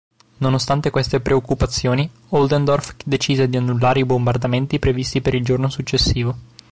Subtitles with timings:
[0.37, 6.35] Nonostante queste preoccupazioni, Oldendorf decise di annullare i bombardamenti previsti per il giorno successivo.